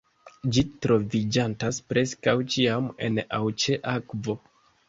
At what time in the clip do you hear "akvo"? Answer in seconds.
3.97-4.41